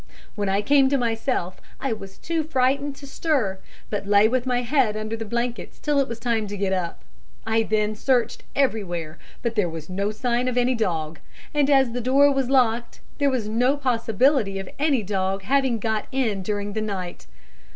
When 0.33 0.49
I 0.49 0.63
came 0.63 0.89
to 0.89 0.97
myself, 0.97 1.61
I 1.79 1.93
was 1.93 2.17
too 2.17 2.41
frightened 2.41 2.95
to 2.95 3.05
stir, 3.05 3.59
but 3.91 4.07
lay 4.07 4.27
with 4.27 4.47
my 4.47 4.63
head 4.63 4.97
under 4.97 5.15
the 5.15 5.25
blankets 5.25 5.77
till 5.77 5.99
it 5.99 6.07
was 6.07 6.17
time 6.19 6.47
to 6.47 6.57
get 6.57 6.73
up. 6.73 7.03
I 7.45 7.61
then 7.61 7.93
searched 7.93 8.41
everywhere, 8.55 9.19
but 9.43 9.53
there 9.53 9.69
was 9.69 9.91
no 9.91 10.09
sign 10.09 10.47
of 10.47 10.57
any 10.57 10.73
dog, 10.73 11.19
and 11.53 11.69
as 11.69 11.91
the 11.91 12.01
door 12.01 12.33
was 12.33 12.49
locked 12.49 12.99
there 13.19 13.29
was 13.29 13.47
no 13.47 13.77
possibility 13.77 14.57
of 14.57 14.67
any 14.79 15.03
dog 15.03 15.43
having 15.43 15.77
got 15.77 16.07
in 16.11 16.41
during 16.41 16.73
the 16.73 16.81
night. 16.81 17.27